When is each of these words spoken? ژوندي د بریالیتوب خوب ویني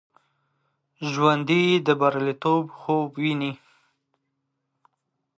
ژوندي 1.11 1.63
د 1.87 1.87
بریالیتوب 1.99 2.63
خوب 2.79 3.07
ویني 3.21 3.51